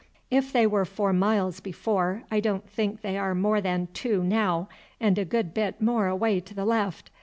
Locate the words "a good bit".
5.19-5.79